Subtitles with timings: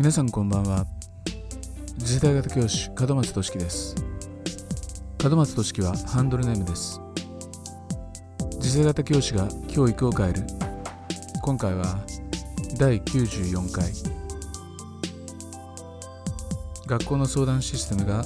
[0.00, 0.86] 皆さんこんばんは。
[1.98, 3.94] 次世代型教師門松俊樹です。
[5.22, 7.02] 門松俊樹はハンドルネームです。
[8.62, 10.42] 次世代型教師が教育を変える。
[11.42, 11.98] 今回は
[12.78, 13.92] 第94回。
[16.86, 18.24] 学校の相談システムが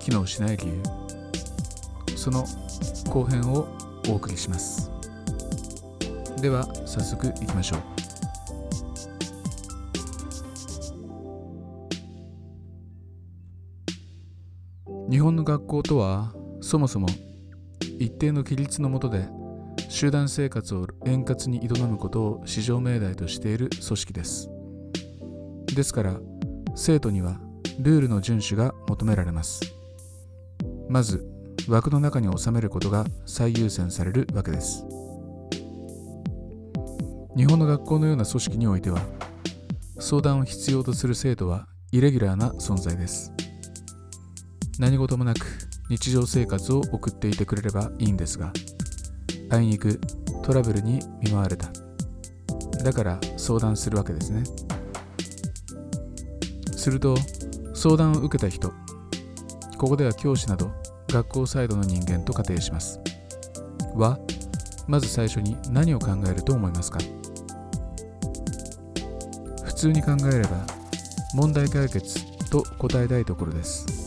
[0.00, 0.82] 機能しない理由。
[2.16, 2.44] その
[3.08, 3.68] 後編を
[4.08, 4.90] お送りします。
[6.40, 8.03] では早速いきましょう。
[15.10, 17.08] 日本の学校とはそもそも
[17.98, 19.28] 一定の規律のもとで
[19.90, 24.48] 集団生活を円滑に営むことを至上命題としている組織です。
[25.74, 26.20] ですから
[26.74, 27.38] 生徒には
[27.78, 29.60] ルールの遵守が求められます。
[30.88, 31.26] まず
[31.68, 34.86] 枠の中に収めることが最優先されるわけです。
[37.36, 39.00] 日本の学校のような組織においては
[39.98, 43.32] 相談を必要とする生徒はイレギュラーな存在です。
[44.78, 45.46] 何事もなく
[45.88, 48.52] 日常生活を送っていてくれればいいんですが
[49.50, 50.00] あいにく
[50.42, 51.68] トラブルに見舞われた。
[52.82, 54.42] だから相談するわけですね。
[56.76, 57.16] すると
[57.72, 58.72] 相談を受けた人
[59.78, 60.70] ここでは教師など
[61.08, 63.00] 学校サイドの人間と仮定します。
[63.94, 64.18] は
[64.86, 66.98] まず最初に何を考えると思いますか？
[69.62, 70.66] 普通に考えれば
[71.32, 74.03] 問題解決と答えたいところです。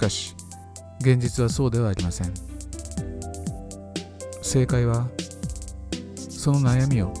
[0.00, 0.34] かし
[1.00, 2.32] 現実はそうではありません。
[4.42, 5.06] 正解は
[6.28, 7.12] その悩みを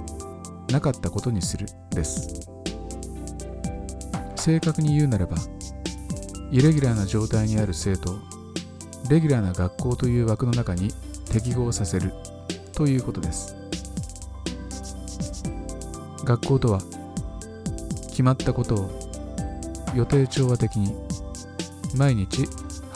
[0.72, 2.48] なかったことにするです。
[4.36, 5.36] 正確に言うならば
[6.50, 8.18] イレギュラーな状態にある生徒を
[9.10, 10.90] レギュラーな学校という枠の中に
[11.30, 12.12] 適合させる
[12.72, 13.54] ということです。
[16.24, 16.80] 学校とは
[18.08, 18.90] 決まったことを
[19.94, 20.94] 予定調和的に
[21.94, 22.46] 毎日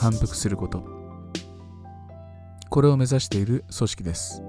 [0.05, 0.83] 反復すること。
[2.69, 4.43] これを目指している組織です。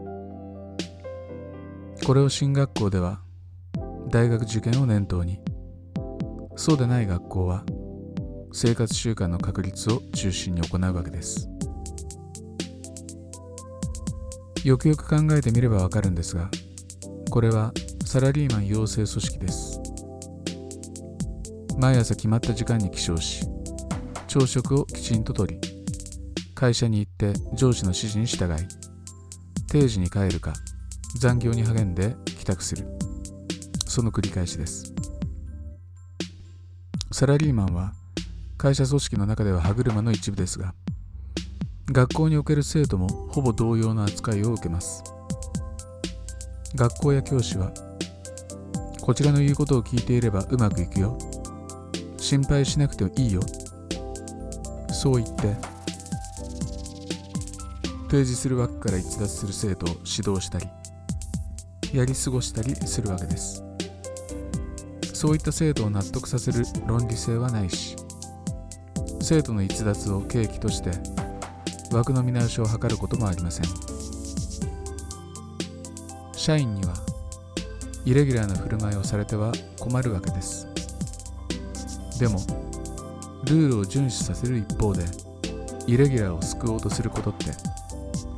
[2.04, 3.20] これを進学校では
[4.10, 5.40] 大学受験を念頭に。
[6.56, 7.64] そうでない学校は
[8.52, 11.48] 生活習慣の確立を中心に行うわけです。
[14.62, 16.50] よくよく考えてみればわかるんですが
[17.30, 17.72] これは
[18.04, 19.80] サラリーマン養成組織です。
[21.78, 23.55] 毎朝決まった時間に起床し
[24.38, 25.58] 朝食をきちんととり
[26.54, 28.66] 会社に行って上司の指示に従い
[29.66, 30.52] 定時に帰るか
[31.19, 32.86] 残業に励んで帰宅する。
[33.86, 34.92] その繰り返しです。
[37.12, 37.94] サラリーマンは
[38.58, 40.74] 会社組織の中では歯車の一部ですが
[41.91, 45.03] 学校における生徒もほぼ同様の扱いを受けます。
[46.74, 47.72] 学校や教師は
[49.00, 51.16] こちらの言うことを聞いていればうまくいくよ。
[52.18, 53.41] 心配しなくてもいいよ。
[54.96, 55.54] そう言って。
[58.06, 60.66] 提示する枠から逸脱する生徒を指導したり
[61.92, 63.64] やり過ごしたりするわけです。
[65.12, 67.96] そういった生徒を納得させる論理性はないし
[69.20, 70.90] 生徒の逸脱を契機として
[71.90, 73.64] 枠の見直しを図ることもありません。
[76.32, 76.94] 社員には
[78.04, 80.68] イレギュラーな振る舞いをされては困るわけです。
[82.20, 82.40] でも
[83.46, 85.04] ルールを遵守させる一方で
[85.86, 87.46] イレギュラーを救おうとすることって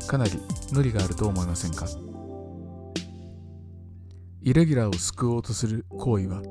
[0.06, 0.32] かなり
[0.72, 1.86] 無理があると思いませんか？
[4.42, 6.42] イレギュラーを救おうとする行為は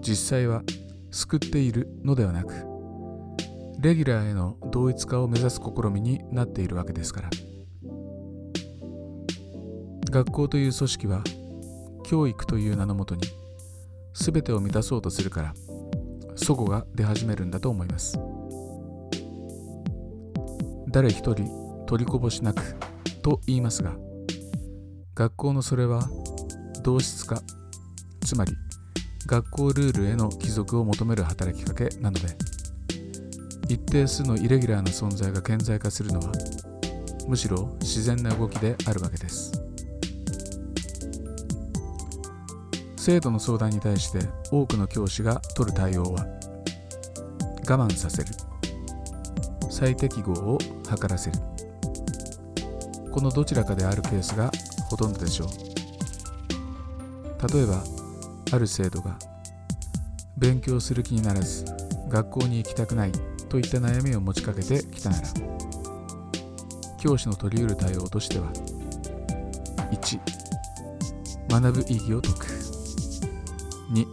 [0.00, 0.62] 実際は
[1.10, 2.54] 救っているのではなく
[3.80, 7.30] レギュラーへの同一化を目指す試みになっているわけですから。
[10.10, 11.24] 学校という組織は
[12.04, 13.22] 教育という名のもとに
[14.12, 15.54] 全てを満たそうとするから
[16.36, 18.18] 齟齬が出始めるんだと思います。
[20.94, 22.76] 誰一人取りこぼしなく
[23.20, 23.96] と言いますが
[25.16, 26.08] 学校のそれは
[26.84, 27.42] 同質化
[28.24, 28.52] つまり
[29.26, 32.28] 学校ルールへの帰属を求める働きかけなので
[33.68, 36.30] 一定数のイレギュラーな存在が顕在化するのは
[37.26, 39.63] むしろ自然な動きであるわけです。
[43.06, 44.20] 生徒の相談に対して
[44.50, 46.24] 多くの教師が取る対応は
[47.68, 48.30] 我慢させる。
[49.68, 51.38] 最適合を図らせる。
[53.12, 54.50] このどちらかであるケースが
[54.88, 55.48] ほとんどでしょう。
[57.54, 57.84] 例えば
[58.52, 59.18] ある生徒が
[60.38, 61.66] 勉強する気にならず
[62.08, 63.12] 学校に行きたくない
[63.50, 65.28] といった悩みを持ちかけてきたなら
[66.98, 68.50] 教師の取り得る対応としては
[69.92, 70.20] 1
[71.50, 72.53] 学ぶ意義を説く。
[73.94, 74.06] 2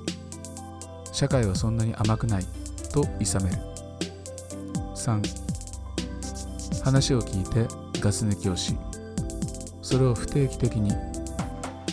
[1.11, 2.45] 社会はそんなに甘くない
[2.93, 3.57] と諌める。
[4.95, 5.21] 3
[6.83, 7.67] 話を聞いて
[7.99, 8.75] ガス抜きをし
[9.81, 10.91] それを不定期的に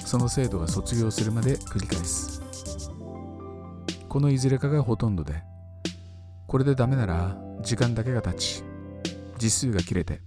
[0.05, 2.43] その生徒が卒業するまで繰り返す。
[4.08, 5.43] このいずれかがほとんどで
[6.46, 8.62] これでダメなら時間だけが経ち
[9.37, 10.20] 時数が切れて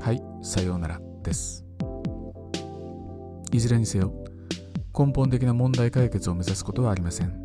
[0.00, 1.64] はいさようならです。
[3.52, 4.12] いずれにせよ
[4.96, 7.42] 根本的な問題解決を目指すことはありません。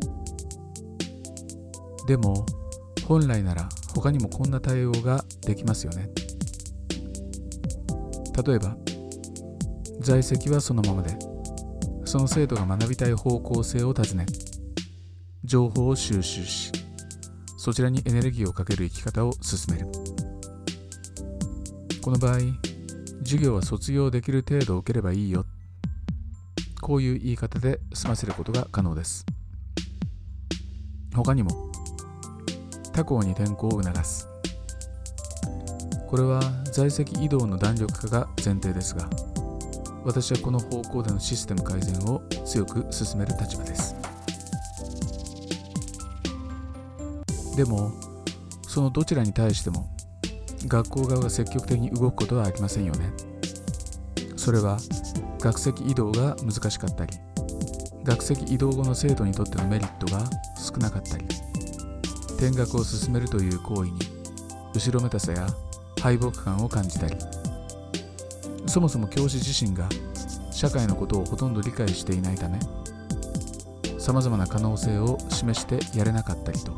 [2.06, 2.46] でも
[3.06, 6.10] 本来なら他にもこんな対応ができますよね。
[8.46, 8.76] 例えば
[10.00, 11.16] 在籍はそのままで
[12.04, 14.26] その生徒が学びたい方向性を尋ね
[15.44, 16.70] 情報を収集し
[17.56, 19.88] そちらにエネルギーをかける生き方を進める。
[22.02, 22.38] この場合
[23.24, 25.44] 授業は卒業できる程度受ければいいよ。
[26.86, 29.26] こういう言い方で済ませることが可能です。
[31.12, 31.50] 他にも
[32.92, 34.28] 他校に転校を促す。
[36.06, 36.40] これは
[36.72, 39.10] 在籍移動の弾力化が前提ですが
[40.04, 43.96] 私はこの方向でのシステム改善を強く進める立場です。
[47.56, 47.90] でも
[48.62, 49.92] そのどちらに対しても
[50.68, 53.10] 学校側が積極的に動くことはありませんよね。
[54.36, 54.78] それは
[55.38, 57.12] 学籍移動が難しかったり
[58.04, 60.24] 学籍移動後の生徒にとってのメリットが
[60.56, 61.26] 少なかったり
[62.38, 63.98] 転学を進めるという行為に
[64.74, 65.46] 後ろめたさや
[66.00, 67.16] 敗北感を感じたり
[68.66, 69.88] そもそも教師自身が
[70.52, 72.58] 社会のことをほとんど理解していないため
[73.98, 76.76] さまざまな可能性を示してやれなかったりと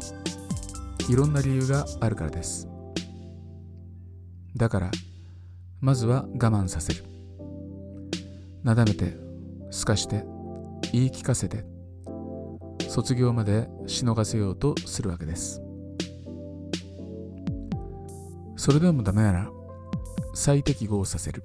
[1.08, 2.68] いろんな理由があるからです。
[4.56, 4.90] だから
[5.80, 7.07] まずは我慢させる。
[8.68, 9.16] なだめて
[9.70, 10.26] すかして
[10.92, 11.64] 言い聞かせて
[12.86, 15.62] 卒業までしのがせようとするわけです。
[18.56, 19.50] それでもダメなら
[20.34, 21.44] 再適合させる。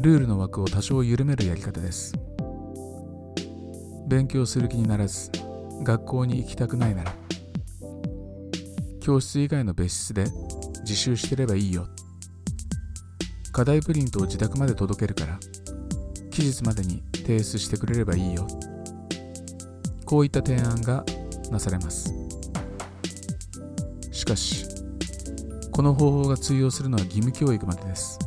[0.00, 2.12] ルールの枠を多少緩めるやり方です。
[4.06, 5.30] 勉強する気にならず
[5.82, 7.14] 学校に行きたくないなら
[9.00, 10.26] 教室以外の別室で
[10.80, 11.88] 自習してればいいよ。
[13.58, 15.36] 課題プリントを自宅まで届けるから
[16.30, 18.46] 期日までに提出してくれればいいよ。
[20.04, 21.04] こういった提案が
[21.50, 22.14] なされます。
[24.12, 24.64] しかし
[25.72, 28.20] この方法が通用するのは義務教育までです。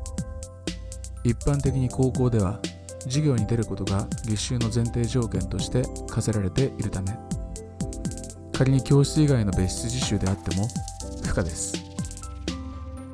[1.24, 2.60] 一般的に高校では
[3.04, 7.18] 授業に出ることが月収の前提条件として課せられているため
[8.51, 10.68] 仮に教室以外の別室実習であっても
[11.24, 11.74] 不可です。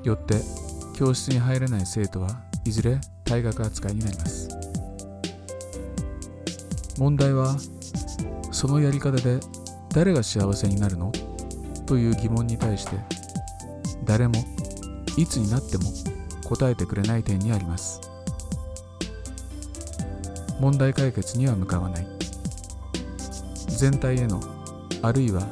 [0.04, 0.67] よって
[0.98, 2.32] 教室に入れない生徒は
[2.66, 4.50] いずれ退学扱いになります。
[6.98, 7.56] 問題は
[8.52, 9.40] そのやり方で
[9.94, 11.12] 誰が幸せになるの？
[11.86, 12.98] という疑問に対して
[14.06, 14.34] 誰も
[15.18, 15.84] いつになっても
[16.46, 18.02] 答えてくれない点にあります。
[20.60, 22.08] 問題解決には向かわない。
[23.68, 24.42] 全体への
[25.04, 25.44] あるいは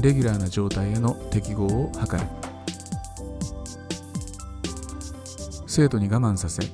[0.00, 2.39] レギュラーな状態への適合を図る。
[5.72, 6.64] 生徒に我慢させ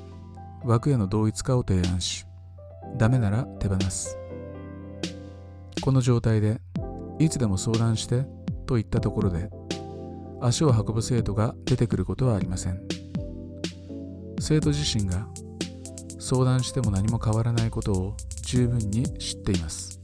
[0.64, 2.24] 枠への同一化を提案し
[2.96, 4.16] ダメなら手放す。
[5.82, 6.62] この状態で
[7.18, 8.24] いつでも相談して
[8.64, 9.50] といったところで
[10.40, 12.80] 足を運ぶ生徒が出てくることはありません。
[14.40, 15.28] 生徒自身が
[16.18, 20.00] 相談しても何も変わらないことを十分に知っています。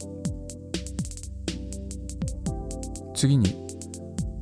[3.15, 3.57] 次に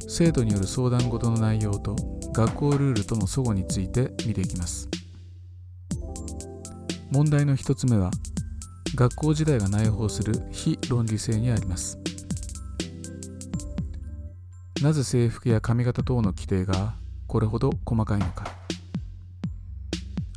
[0.10, 1.96] 生徒による相談事の内容と
[2.34, 4.88] 学校ルールとの齟齬について見ていきます。
[7.12, 8.10] 問題の一つ目は
[8.96, 11.98] 学校時代が内包する非論理性にあります。
[14.82, 16.96] なぜ制服や髪型等の規定が
[17.28, 18.46] これほど細かいのか。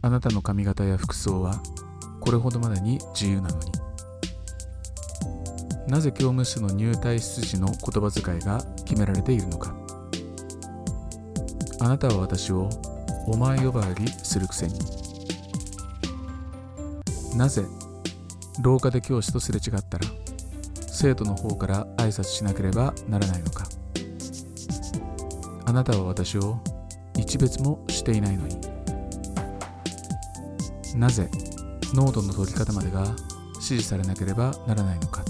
[0.02, 1.62] あなたの髪型や服装は
[2.20, 3.72] これほどまでに自由なのに。
[5.86, 9.83] なぜ教務室の入退室時の言葉遣いが決められているのか。
[11.84, 12.70] あなたは私を
[13.26, 14.74] お前呼ばわりするくせに。
[17.36, 17.62] なぜ
[18.62, 20.06] 廊下で教師とすれ違ったら
[20.88, 23.66] 生徒の方から挨拶しなければならないのか。
[25.66, 26.58] あなたは私を
[27.18, 28.58] 一別もしていないのに。
[30.96, 31.28] なぜ
[31.92, 33.14] 濃度の取り方までが
[33.56, 35.22] 指示されなければならないのか。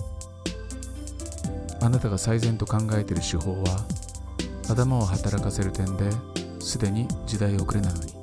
[1.80, 3.84] あなたが最善と考えている手法は
[4.70, 6.10] 頭を働かせる点で
[6.64, 8.14] すでに時代遅れなのに。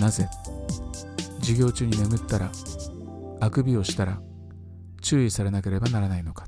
[0.00, 0.28] なぜ
[1.40, 2.50] 授業中に眠ったら
[3.40, 4.20] あくびをしたら
[5.02, 6.46] 注意されなければならないのか。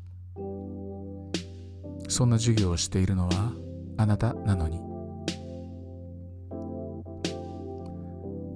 [2.08, 3.52] そんな授業をしているのは
[3.96, 4.78] あなたなのに。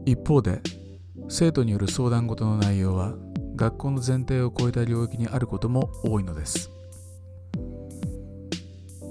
[0.06, 0.61] 一方で
[1.28, 3.14] 生徒による相談事の内容は
[3.56, 6.71] 学校の前提を超えた領域にあることも多いのです。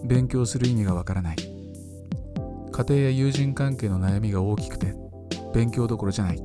[0.06, 1.55] 勉強する意味がわからない。
[2.75, 4.94] 家庭や友人関係の悩みが大きくて
[5.53, 6.44] 勉強どころじゃない。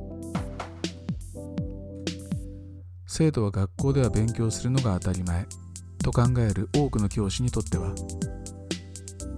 [3.05, 5.45] 生徒は学校では勉強するのが当たり前
[6.01, 7.93] と考える多くの教師にとっては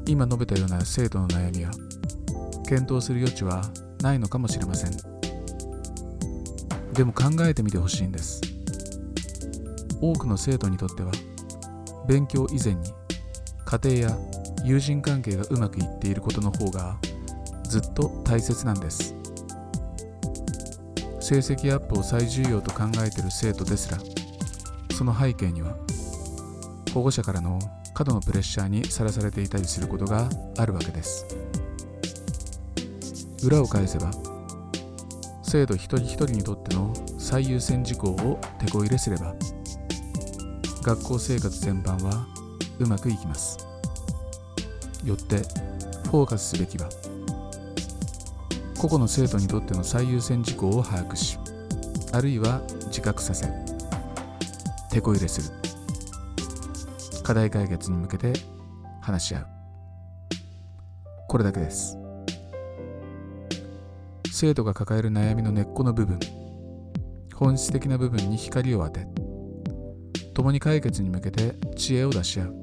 [0.05, 1.71] 今述べたような生徒の悩みは
[2.67, 3.63] 検討する余地は
[4.03, 4.91] ないのかもしれません。
[6.93, 8.39] でも考えてみてほしいんです。
[9.99, 11.11] 多くの生徒にとっては
[12.07, 12.91] 勉強以前に
[13.65, 14.17] 家庭や
[14.63, 16.97] 友人関係がうまくいっていることの方が
[17.63, 19.15] ずっと大切なんです。
[21.19, 23.97] 成績アップを最重要と考えている生徒ですら
[24.93, 25.77] その背景には
[26.93, 27.59] 保護者からの
[27.93, 31.25] 過度のプレッシャーにさらされていたりすることがあるわけです。
[33.43, 34.11] 裏を返せば
[35.43, 39.35] 生徒一人一人にとっての最優先事項を手こ入れすれば
[40.81, 42.27] 学校生活全般は
[42.79, 43.72] うまくいきます。
[45.03, 45.37] よって
[46.09, 46.89] フォーカスすべきは
[48.77, 51.37] 個々の生徒にとっての最優先事項を把握し
[52.11, 53.47] あるいは自覚させ
[54.91, 55.63] 手こ入れする。
[57.23, 58.33] 課題解決に向けて
[59.01, 59.47] 話し合う。
[61.27, 61.97] これだけです。
[64.31, 66.19] 生徒が抱える悩みの根っこの部分
[67.33, 69.07] 本質的な部分に光を当て
[70.33, 72.55] 共に解決に向けて知恵を出し合う。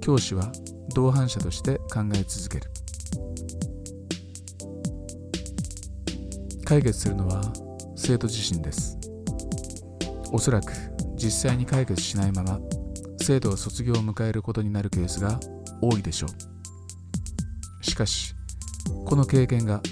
[0.00, 0.52] 教師は
[0.94, 2.70] 同伴者として考え続ける。
[6.64, 7.42] 解決するのは
[7.96, 8.98] 生徒自身です。
[10.32, 10.72] おそらく
[11.16, 12.58] 実際に解決しないまま
[13.20, 15.38] 生徒が卒業を迎えることになるケースが
[15.80, 17.84] 多いでしょう。
[17.84, 18.34] しかし
[19.04, 19.82] この経験が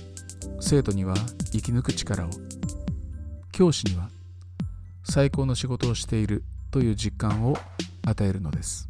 [0.61, 1.15] 生徒には
[1.53, 2.31] 生き抜く力を
[3.53, 4.09] 教師には
[5.05, 7.57] 最高の仕事をしているという実感を
[8.07, 8.89] 与えるのです。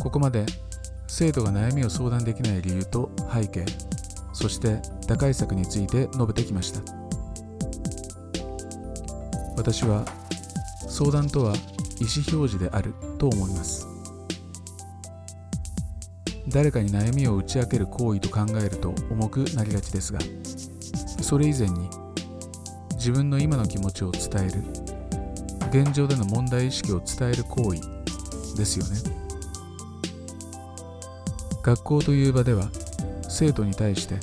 [0.00, 0.46] ここまで
[1.06, 3.64] 生徒が悩みを相談できない理由と背景
[4.32, 6.80] そして打開策について述べてきました。
[9.56, 10.04] 私は
[10.88, 11.52] 相談とは
[12.00, 13.88] 意思表示であると思います。
[16.48, 20.18] 誰かに悩みを打ち明ける行為と考えると重くなりがちですが
[21.20, 21.90] それ以前に
[22.94, 24.62] 自分の今の気持ちを伝える
[25.84, 27.80] 現状での問題意識を伝える行為
[28.56, 29.17] ですよね。
[31.68, 32.70] 学校という場では
[33.28, 34.18] 生徒に対して意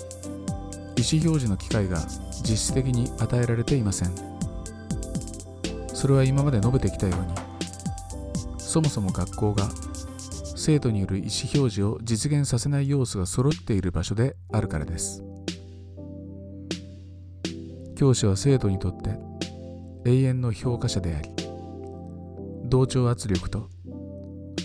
[1.06, 2.00] 思表示の機会が
[2.42, 4.16] 実質的に与えられていません。
[5.94, 7.36] それは今まで述べてきたように
[8.58, 9.70] そもそも学校が
[10.56, 15.24] 生徒による意思表示を実現させない要素が揃っている場所であるからです。
[17.96, 19.20] 教師は生徒にとって
[20.06, 21.30] 永遠の評価者であり
[22.64, 23.70] 同調圧力と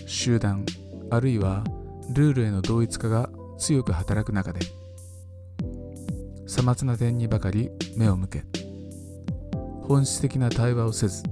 [0.07, 0.65] 集団
[1.11, 1.63] あるいは
[2.13, 4.59] ルールへの同一化が強く働く中で
[6.47, 8.43] さまつな点にばかり目を向け
[9.83, 11.23] 本質的な対話をせず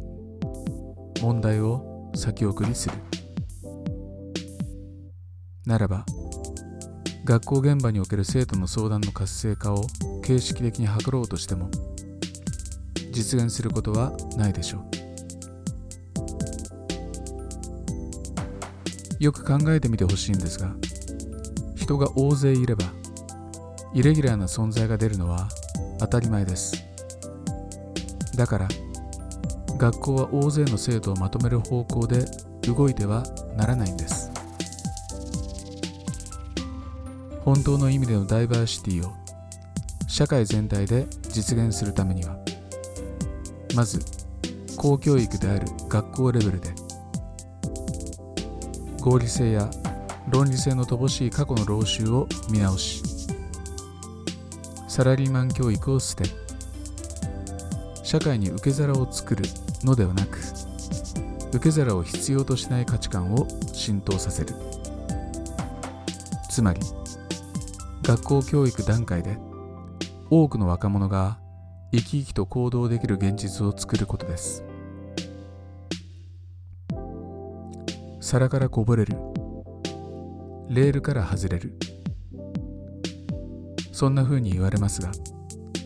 [1.21, 2.95] 問題を先送りする。
[5.65, 6.05] ならば
[7.25, 9.85] 学校現場における生徒の相談の活性化を
[10.23, 11.69] 形式的に図ろうとしても
[13.11, 14.98] 実現することはないでしょう。
[19.19, 20.73] よく考えてみてほしいんですが
[21.75, 22.85] 人が大勢いれば
[23.93, 25.49] イレギュラーな存在が出るのは
[25.99, 26.85] 当たり前です。
[28.37, 28.67] だから
[29.77, 32.23] 学校は大勢の生徒をまとめる方向で
[32.67, 33.23] 動いては
[33.57, 34.31] ならないんです。
[37.43, 39.13] 本当の意味でのダイバーシティを
[40.07, 42.37] 社会全体で実現するためには
[43.75, 43.99] まず
[44.77, 46.78] 公教育である学校レベルで
[49.09, 49.67] 合理性や
[50.29, 53.01] 論理性の乏しい過去の労習を見直し
[54.87, 56.25] サラリーマン教育を捨て
[58.03, 59.45] 社会に受け皿を作る
[59.83, 60.37] のではなく
[61.51, 64.53] 受け皿を必要としない価値観を浸透させる。
[66.47, 66.79] つまり
[68.03, 69.39] 学校教育段階で
[70.29, 71.39] 多くの若者が
[71.91, 74.68] 生き生きと行動できる現実を作ることです。
[78.29, 79.15] 皿からこぼれる。
[80.69, 81.73] レールから外れる。
[83.91, 85.09] そんな風に言われますが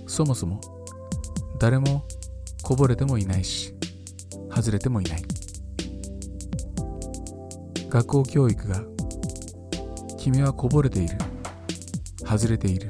[0.08, 0.60] そもそも
[1.58, 2.06] 誰も
[2.62, 3.74] こぼれてもいないし
[4.54, 5.24] 外れてもいない。
[7.88, 8.84] 学校教育が
[10.20, 11.18] 君はこぼれている。
[12.26, 12.90] 外れている。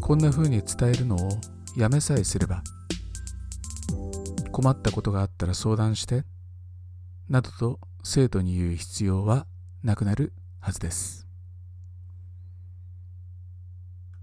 [0.00, 1.28] こんな風に伝えるのを
[1.76, 2.62] やめさえすれば
[4.52, 6.22] 困ったことがあったら相談して。
[7.28, 9.46] などと生徒に言う必要は
[9.82, 11.23] なくなるはずです。